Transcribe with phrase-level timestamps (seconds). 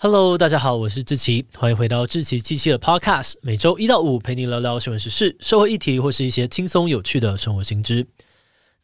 [0.00, 8.06] Hello，大家好，我是志奇，欢迎回到志奇七七的 Podcast，每周一到五陪你聊聊新闻时事、社会议题或是一些轻松有趣的生活新知。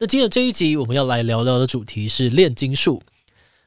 [0.01, 3.01] 那今天这一集我们要来聊聊的主题是炼金术。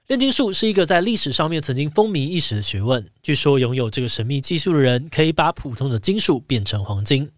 [0.07, 7.31] 炼金术是一个在历史上面曾经风靡一时的学问，据说拥有这个神秘技术的人可以把普通的金属变成黄金。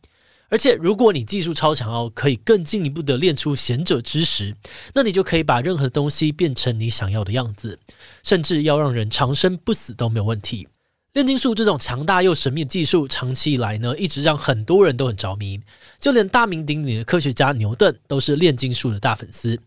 [0.50, 4.55] 而且，如果你技术超强哦，可以更进一步的练出贤者之石，
[4.93, 7.79] 那你就可以把任何东西变成你想要的样子，
[8.23, 10.67] 甚至要让人长生不死都没有问题。
[11.13, 15.59] 炼金术这种强大又神秘的技术，长期以来呢，一直让很多人都很着迷，
[15.99, 19.59] 就连大名鼎鼎的科学家牛顿都是炼金术的大粉丝。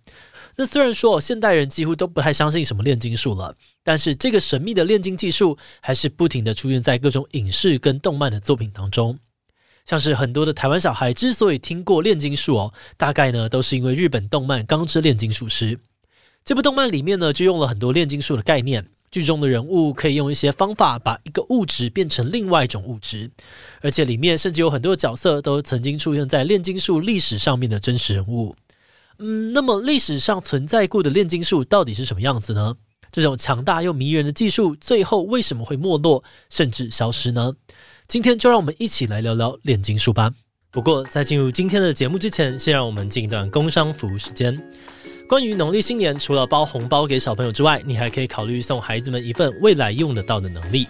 [0.56, 9.19] 那虽然说现代人几乎都不太相信什么炼金术了，但是这个神秘的炼金技术还是不停的出现在各种影视跟动漫的作品当中。
[9.84, 15.77] 像是很多的台湾小孩之所以听过炼金术哦，大概呢都是因为日本动漫《钢之炼金术师》
[16.45, 23.30] 这部动漫里面呢就用了很多炼金术的概念，剧中的人物可以用一些方法把一个物质变成另外一种物质，
[23.80, 28.56] 而且里面甚至有很多的角色都曾经出现在炼金术历史上面的真实人物。
[29.19, 32.77] 嗯，那么历史上存在过的炼金术到底是什么样子呢？
[33.12, 37.53] 这种强大又迷人的技术最后为什么会没落甚至消失呢？
[38.12, 40.30] 今天就让我们一起来聊聊炼金术吧。
[40.70, 44.54] 不过，在进入今天的节目之前，先让我们进一段工商服务时间。
[45.27, 50.86] 关于农历新年，除了包红包给小朋友之外，你还可以考虑送孩子们一份未来用得到的能力。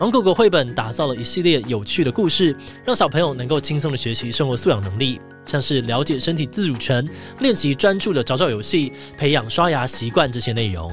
[0.00, 10.90] 芒果果绘本打造了一系列有趣的故事，让小朋友能够轻松地学习生活素养能力，像是了解身体自主权、练习专注的找找游戏、培养刷牙习惯这些内容。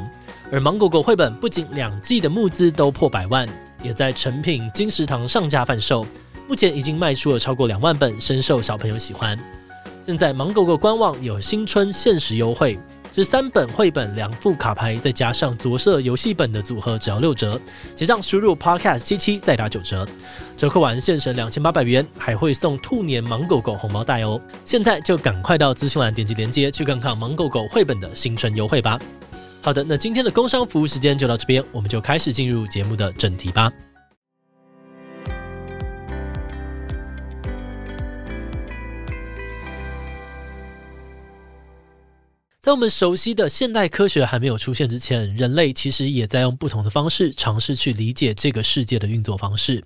[0.51, 3.49] 而芒果果绘本不仅两季的募资都破百万。
[3.85, 6.03] 也在成品、金石堂上架贩售，
[6.49, 9.37] 目前已经卖出了超过两万本，深受小朋友喜欢。
[10.03, 12.79] 现在芒狗狗官网有新春限时优惠，
[13.13, 17.59] 是三本绘本、两副卡牌，再加上着色游戏本的组合，只要六折。
[17.95, 20.07] 结账输入 Podcast 七七再打九折，
[20.57, 24.41] 折扣完现省两千八百元，还会送兔年芒狗狗红包袋哦。
[24.65, 28.99] 现在就赶快到资讯栏点击链接去看看芒狗狗绘本的新春优惠吧。
[29.65, 33.73] 好的，那今天的工商服务时间就到这边，我们就开始进入节目的正题吧。
[42.61, 49.83] 在我们熟悉的现代科学还没有出现之前，人类其实也在用不同的方式尝试去理解这个世界的运作方式。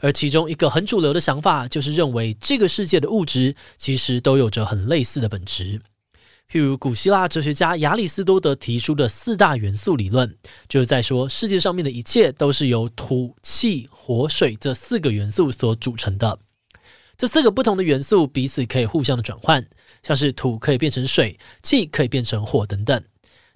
[0.00, 5.78] 而其中一个很主流的想法，就是认为这个世界的物质其实都有着很类似的本质。
[6.50, 10.36] 譬如古希腊哲学家亚里斯多德提出的四大元素理论，
[10.68, 16.40] 就是在说世界上面的一切都是由土、气、火、水这四个元素所组成的。
[17.16, 19.64] 这四个不同的元素彼此可以互相的转换，
[20.02, 23.00] 像是土可以变成水，气可以变成火等等。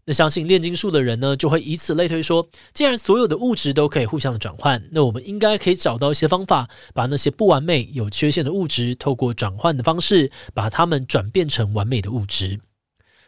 [0.05, 12.61] 那相信炼金术的人呢，就会以此类推说，既然所有的物质都可以互相的转换，那我们应该可以找到一些方法，把那些不完美、有缺陷的物质，透过转换的方式，把它们转变成完美的物质。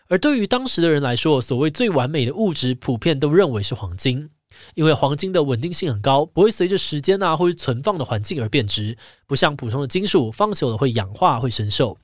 [0.08, 4.30] 而对于当时的人来说，所谓最完美的物质，普遍都认为是黄金，
[4.74, 8.96] 因为黄金的稳定性很高，不会随着时间啊或者存放的环境而变质，
[9.26, 11.96] 不像普通的金属放久了会氧化会生锈。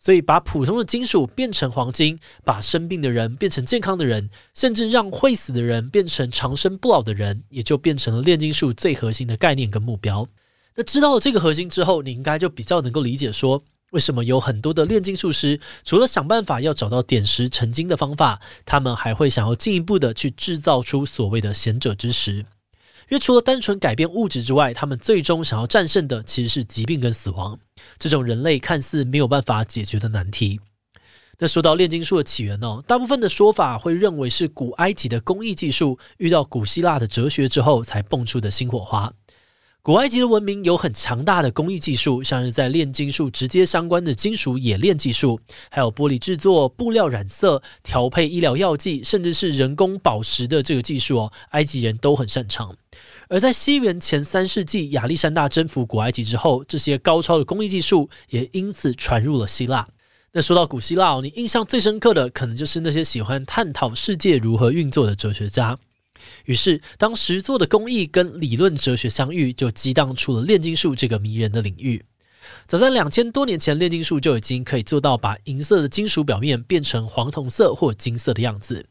[0.00, 10.28] 所以把普通的金属变成黄金，把生病的人变成健康的人，甚至让会死的人变成长生不老的人，也就变成了炼金术最核心的概念跟目标。
[10.76, 22.44] 那知道了这个核心之后，你应该就比较能够理解说，为什么有很多的炼金术师，除了想办法要找到点石成金的方法，他们还会想要进一步的去制造出所谓的贤者之石？
[23.08, 27.58] 因为除了单纯改变物质之外，他们最终想要战胜的其实是疾病跟死亡，
[27.98, 30.60] 这种人类看似没有办法解决的难题。
[31.38, 39.14] 那说到炼金术的起源哦，大部分的说法会认为是古埃及的工艺技术遇到古希腊的哲学之后才蹦出的新火花。
[39.88, 45.40] 古埃及的文明有很强大的工艺技术，像是在炼金术直接相关的金属冶炼技术，
[45.70, 52.76] 还有玻璃制作、布料染色、调配医疗药剂，甚至是人工宝石的这个技术哦，埃及人都很擅长。
[53.30, 59.88] 而在西元前三世纪，亚历山大征服古埃及之后，这些高超的工艺技术也因此传入了希腊。
[60.32, 65.78] 那说到古希腊，你印象最深刻的可能就是那些喜欢探讨世界如何运作的哲学家。
[66.44, 72.04] 于是，当实作的工艺跟理论哲学相遇，就激荡出了炼金术这个迷人的领域。
[72.66, 78.86] 早在两千多年前，炼金术就已经可以做到把银色的金属表面变成黄铜色或金色的样子。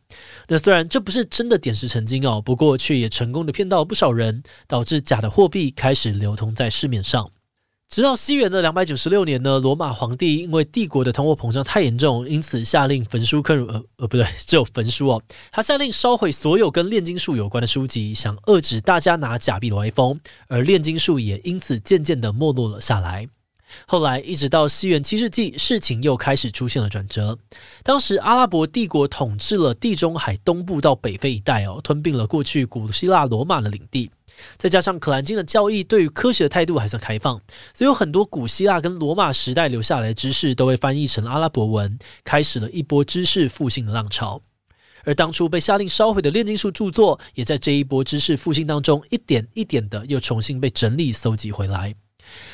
[0.48, 7.32] 那虽然这不是真的点石成金哦，不过却也成功的骗到不少人，导致假的货币开始流通在市面上。
[7.90, 13.66] 直到西元的两百九十六年呢，罗马皇帝因为帝国的通货膨胀太严重，因此下令焚书坑儒。
[13.68, 15.24] 呃呃，不对， 只有焚书哦。
[15.52, 23.28] 他下令烧毁所有跟炼金术有关的书籍，想遏制大家拿假币的歪风，而炼金术也因此渐渐的没落了下来。
[23.86, 27.38] 后来一直到西元七世纪，事情又开始出现了转折。
[27.84, 34.12] 当时阿拉伯帝国统治了地中海东部到北非一带哦，吞并了过去古希腊罗马的领地。
[34.58, 37.42] 再加上可兰经的教义对于科学的态度还算开放，
[37.74, 44.42] 所以有很多古希腊跟罗马时代留下来的知识都被翻译成阿拉伯文，开始了一波知识复兴的浪潮。
[45.04, 51.96] 而当初被下令烧毁的炼金术著作，也在这一波知识复兴当中一点一点的又重新被整理搜集回来。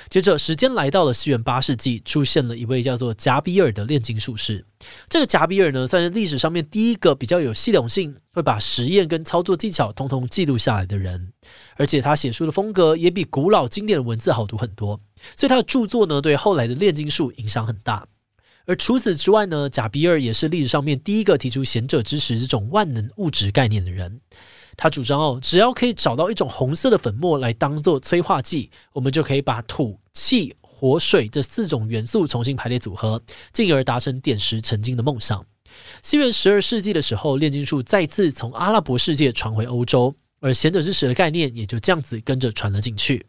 [0.09, 4.65] 接着，时间来到了西元八世纪，出现了一位叫做贾比尔的炼金术士。
[5.09, 11.33] 这个贾比尔呢，算是历史上面第一个比较有系统性，会把实验跟操作技巧通通记录下来的人。
[11.77, 14.99] 而且他写书的风格也比古老经典的文字好读很多，
[15.35, 18.07] 所以他的著作呢，对后来的炼金术影响很大。
[18.65, 24.21] 而除此之外呢，贾比尔也是历史上面第一个提出贤者之石这种万能物质概念的人。
[24.75, 33.21] 他主张哦，只要可以找到一种红色的粉末来当做催化剂，我们就可以把土、气、火、水这四种元素重新排列组合，
[33.51, 35.45] 进而达成点石成金的梦想。
[36.01, 43.25] 西元十二世纪的时候，炼金术再次从阿拉伯世界传回欧洲，而贤者之石的概念也就这样子跟着传了进去。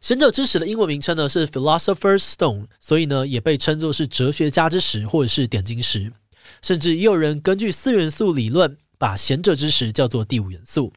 [0.00, 6.12] 贤者之石的英文名称呢是 Philosopher's Stone，所以呢也被称作是哲学家之石或者是点金石，
[6.60, 8.76] 甚至也有人根据四元素理论。
[9.00, 10.92] 把贤者之石叫做第五元素，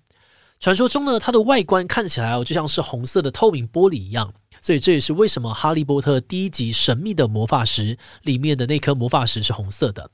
[0.60, 10.12] 传说中呢，它的外观看起来哦，就像是红色的透明玻璃一样，所以这也是为什么《哈利波特》第一集神秘的魔法石里面的那颗魔法石是红色的。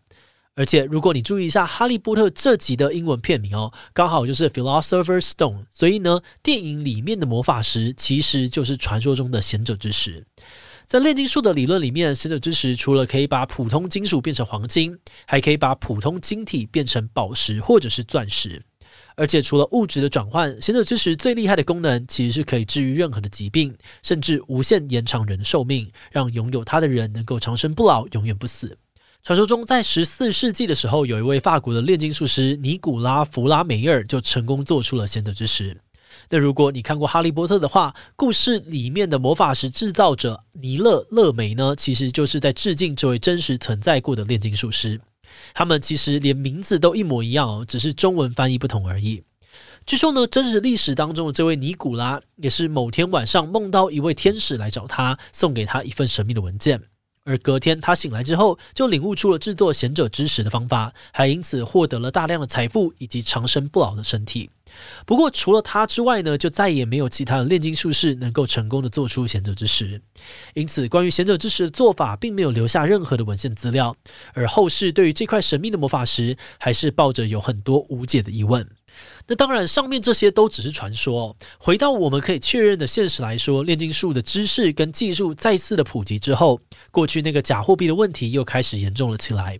[0.55, 10.27] 而且，如果你注意一下《哈利波特》这集的英文片名哦，刚好就是 Philosopher's Stone，所以呢，电影里面的魔法石其实就是传说中的贤者之石。
[10.89, 14.97] 在炼金术的理论里面，贤者之石除了可以把普通金属变成黄金，
[15.27, 18.59] 还可以把普通晶体变成宝石或者是钻石。
[19.15, 23.71] 而且除了物质的转换，贤者之石最厉害的功能其实是可以治愈任何的疾病，
[24.01, 28.75] 甚至无限延长人的寿命，让拥有它的人能够长生不老，永远不死。
[29.21, 35.79] 传说中，在十四世纪的时候，有一位法国的炼金术师尼古拉·弗拉梅尔就成功做出了贤者之石。
[36.31, 45.01] 那如果你看过《哈利波特》的话，故事里面的魔法石制造者尼勒·勒梅呢，其实就是在致敬这位真实存在过的炼金术师。
[45.55, 49.23] 他们其实连名字都一模一样哦，只是中文翻译不同而已。
[49.87, 56.79] 据说呢，真实历史当中的这位尼古拉，也是某天晚上梦到一位天使来找他，送给他一份神秘的文件。
[57.25, 64.49] 而隔天他醒来之后，就领悟出了制作贤者之石的方法，还因此获得了大量的财富以及长生不老的身体。
[65.05, 70.01] 不过，除了他之外呢，就再也没有其他的炼金术士能够成功的做出贤者之石。
[70.53, 73.95] 因此，关于贤者之石的做法，并没有留下任何的文献资料。
[74.33, 78.67] 而后世对于这块神秘的魔法石，还是抱着有很多无解的疑问。
[79.27, 81.37] 那当然，上面这些都只是传说。
[81.59, 86.59] 回到我们可以确认的现实来说，炼金术的知识跟技术再次的普及之后，
[86.91, 89.59] 过去那个假货币的问题又开始严重了起来。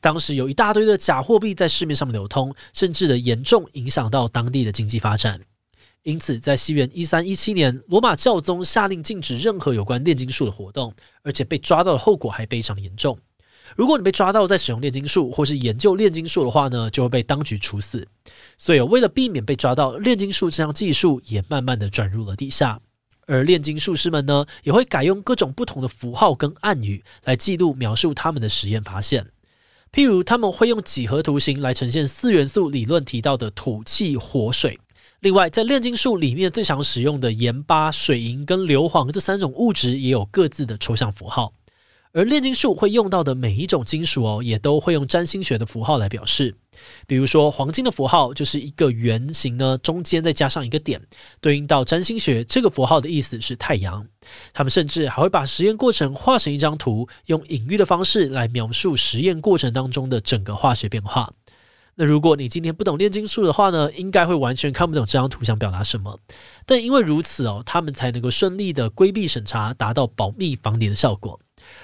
[0.00, 5.40] 当时有一大堆的假货币在市面上流通，甚至的严重影响到当地的经济发展。
[6.04, 13.18] 因此，在西元一三一七年，罗马教宗下令禁止任何有关炼金术的活动，而且被抓到的后果还非常严重。
[13.76, 18.08] 如果你被抓到在使用炼金术或是研究炼金术的话呢，就会被当局处死。
[18.56, 22.80] 所以，为了避免被抓到，炼金术这项技术也慢慢的转入了地下。
[23.26, 29.26] 而炼金术师们呢，也会改用各种不同的符号跟暗语来记录描述他们的实验发现。
[29.92, 34.78] 譬如，他们会用几何图形来呈现四元素理论提到的土、气、火、水。
[35.20, 41.52] 另外，在炼金术里面最常使用的盐巴、水银跟硫磺这三种物质，也有各自的抽象符号。
[42.18, 46.56] 而炼金术会用到的每一种金属哦，也都会用占星学的符号来表示。
[47.06, 51.00] 比如说，黄金的符号就是一个圆形呢，中间再加上一个点，
[51.40, 54.04] 对应到占星学，这个符号的意思是太阳。
[54.52, 61.32] 他们甚至还会把实验过程画成一张图，用隐喻的方式来描述实验过程当中的整个化学变化。
[61.94, 66.18] 那如果你今天不懂炼金术的话呢，应该会完全看不懂这张图想表达什么。
[66.66, 71.38] 但因为如此哦，他们才能够顺利的规避审查，达到保密防谍的效果。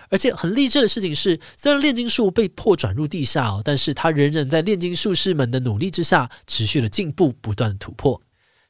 [0.09, 8.21] 而且很励志的事情是，虽然炼金术被迫转入地下哦，但是它仍然在炼金术士们的努力之下，持续的进步，不断突破。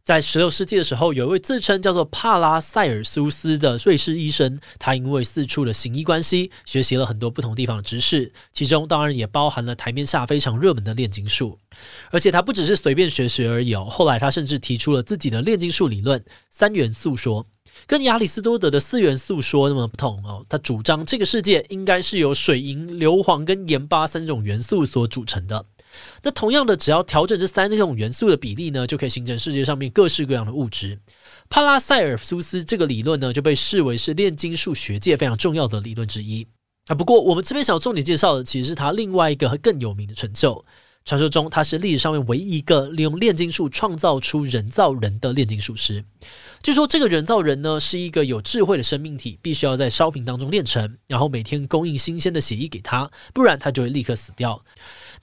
[0.02, 11.59] 在十六世纪的时候，有一位自称叫做帕拉塞尔苏斯的瑞士医生，他因为四处的行医关系，学习了很多不同地方的知识，其中当然也包含了台面下非常热门的炼金术。
[12.11, 17.47] 而且他不只是随便学学而已哦，后来他甚至提出了自己的炼金术理论——三元素说。
[17.87, 20.45] 跟亚里斯多德的四元素说那么不同哦。
[20.49, 25.66] 他主张这个世界应该是由水银、硫磺跟盐巴三种元素所组成的。
[26.23, 30.99] 那同样的，只要调整这三种元素的比例呢，就可以形成世界上面各式各样的物质。
[31.49, 36.47] 帕拉塞尔苏斯这个理论呢，就被视为是炼金术学界非常重要的理论之一
[36.88, 36.95] 啊。
[36.97, 40.64] 不过，我们这边想要重点介绍的，其实是他另外一个更有名的成就。
[41.04, 46.02] 传说中，他是历史上面唯一一个利用炼金术创造出人造人的炼金术师。
[46.62, 54.64] 据说，这个人造人呢，是一个有智慧的生命体，必须要在烧瓶当中炼成，然后每天供应新鲜的血液给他，不然他就会立刻死掉。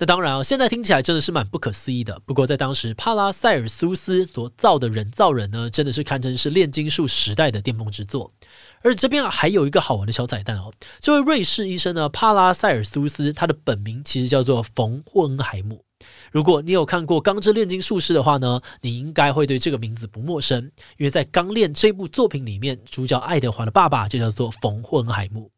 [0.01, 2.19] 那当然啊，现在听起来真的是蛮不可思议的。
[2.25, 8.33] 不过在当时，帕拉塞尔苏斯所造的人造人呢，真的是堪称是炼金术时代的巅峰之作。
[8.81, 15.85] 而这边啊，还有一个好玩的小彩蛋哦，这位瑞士医生呢，帕拉塞尔苏斯，他的本名其实叫做冯霍恩海姆。
[16.31, 20.63] 如果你有看过《钢之炼金术师》的话呢，你应该会对这个名字不陌生，
[20.97, 25.51] 因为在《钢炼》这部作品里面，主角爱德华的爸爸就叫做冯霍恩海姆，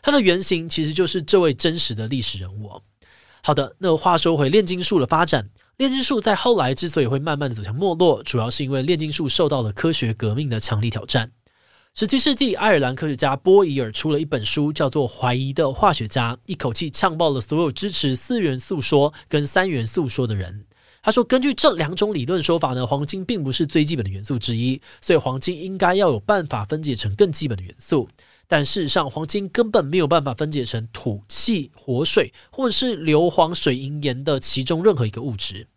[0.00, 2.82] 他的原型其实就是这位真实的历史人物哦。
[3.42, 11.32] 好的，那话说回炼金术的发展，炼金术在后来之所以会慢慢的走向没落，主要是因为炼金术受到了科学革命的强力挑战。
[11.94, 20.66] 十七世纪，爱尔兰科学家波伊尔出了一本书，叫做《怀疑的化学家》，一口气呛爆了所有支持四元素说跟三元素说的人。
[21.02, 28.06] 他说，根据这两种理论说法呢，黄金并不是最基本的元素之一，所以黄金应该要有办法分解成更基本的元素。
[28.50, 35.68] 但事实上，黄金根本没有办法分解成土、气、火、水，或者是硫磺、水银、盐的其中任何一个物质。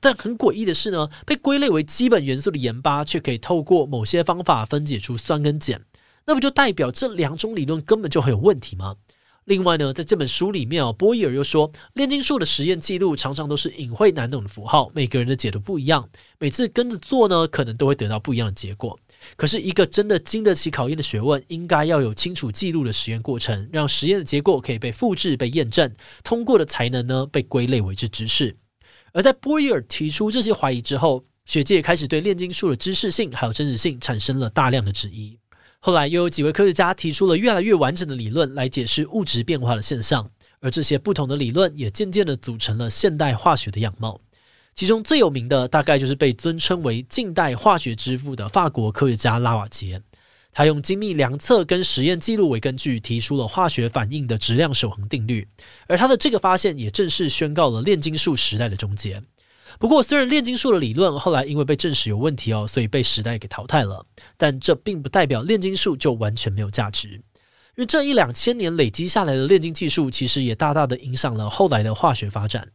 [0.00, 5.84] 但很诡异的是呢，被归类为基本元素的盐巴，却可以透过某些方法分解出酸跟碱。
[6.24, 8.96] 那不就代表这两种理论根本就很有问题吗？
[9.44, 16.08] 另外呢，在这本书里面哦，波伊尔又说，炼金术的实验记录常常都是隐晦难懂的符号，每个人的解读不一样，
[16.38, 18.98] 每次跟着做呢，可能都会得到不一样的结果。
[19.36, 28.56] 可是，一个真的经得起考验的学问，应该要有清楚记录的实验过程，让实验的结果可以被复制、被验证，通过的才能呢被归类为之知识。
[29.12, 35.38] 而在波伊尔提出这些怀疑之后，学界开始对炼金术的知识性还有真实性产生了大量的质疑。
[35.80, 44.20] 后来又有几位科学家提出了越来越完整的理论来解释物质变化的现象，而这些不同的理论也渐渐地组成了现代化学的样貌。
[44.74, 50.02] 其中最有名的，大概就是被尊称为近代化学之父的法国科学家拉瓦杰。
[50.54, 55.48] 他用精密量测跟实验记录为根据，提出了化学反应的质量守恒定律。
[55.86, 59.22] 而他的这个发现，也正式宣告了炼金术时代的终结。
[59.78, 64.04] 不过，虽然炼金术的理论后来因为被证实有问题哦，所以被时代给淘汰了，
[64.36, 67.08] 但这并不代表炼金术就完全没有价值。
[67.08, 67.22] 因
[67.76, 72.68] 为这一两千年累积下来的炼金技术，其实也大大的影响了后来的化学发展。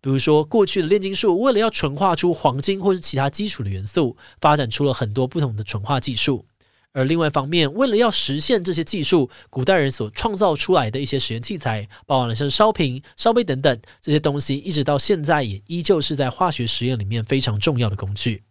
[0.00, 6.46] 比如说，过去的炼金术为了要纯化出黄金或是其他基础的元素，发展出了很多不同的纯化技术。
[6.92, 18.44] 而另外一方面，为了要实现这些技术，古代人所创造出来的一些实验器材，包含了像烧瓶、烧杯等等这些东西，一直到现在也依旧是在化学实验里面非常重要的工具。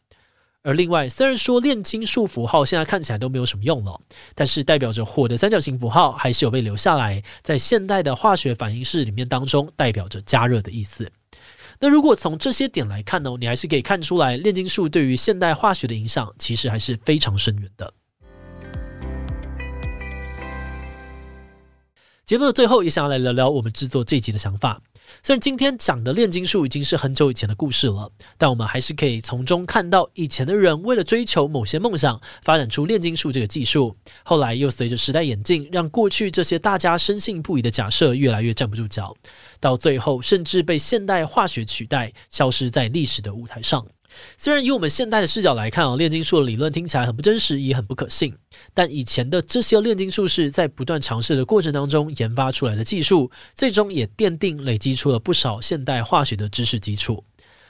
[0.61, 3.99] 而另外，虽然说炼金术符号现在看起来都没有什么用了，
[4.35, 11.11] 但是代表着火的三角形符号还是有被留下来，在现代的化学反应式里面当中，代表着加热的意思。
[11.79, 17.93] 那如果从这些点来看呢，你还是可以看出来，炼金术对于现代化学的影响其实还是非常深远的。
[22.25, 24.81] 节目的最后，也想要来聊聊我们制作这集的想法。
[25.23, 33.95] 虽然今天讲的炼金术已经是很久以前的故事了，但我们还是可以从中看到以前的人为了追求某些梦想，发展出炼金术这个技术。
[34.23, 39.15] 后来又随着时代演进，让过去这些大家深信不疑的假设越来越站不住脚，
[39.59, 43.85] 到最后甚至被现代化学取代，消失在历史的舞台上。
[44.37, 48.33] 虽然以我们现代的视角来看啊，炼金术的理论听起来很不真实，也很不可信。
[48.73, 57.23] 但以前的这些炼金术士在不断尝试的过程当中研发出来的技术，最终也奠定累积出了不少现代化学的知识基础。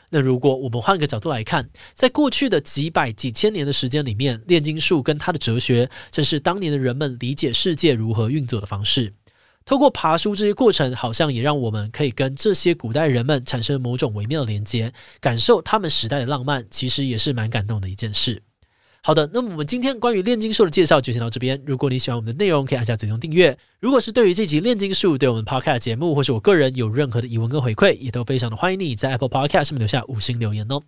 [0.10, 9.14] 那如果我们换个角度来看，在过去的几百几千年的时间里面，炼金术跟它的哲学，正是当年的人们理解世界如何运作的方式。
[9.65, 18.43] 透过爬书这些过程，好像也让我们可以跟这些古代人们产生某种微妙的连接，感受他们时代的浪漫，其实也是蛮感动的一件事。
[19.01, 21.62] 好的，那么我们今天关于炼金术的介绍就先到这边。
[21.65, 23.55] 如果你喜欢我们的内容，可以按下追踪订阅。
[23.79, 30.81] 如果是对于这集炼金术对我们 Podcast 节目或是我个人有任何的疑问跟回馈，也都非常的欢迎你在 Apple Podcast 上面留下五星留言哦。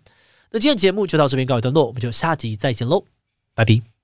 [0.50, 3.04] 那今天节目就到这边告一段落，我们就下集再见喽，
[3.54, 3.97] 拜拜。